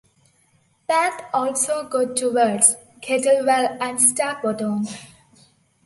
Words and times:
Paths 0.89 1.25
also 1.31 1.87
go 1.87 2.11
towards 2.11 2.73
Kettlewell 3.03 3.77
and 3.79 3.99
Starbotton. 3.99 4.87